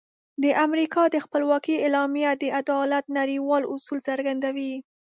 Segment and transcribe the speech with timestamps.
[0.43, 4.73] د امریکا د خپلواکۍ اعلامیه د عدالت نړیوال اصول څرګندوي.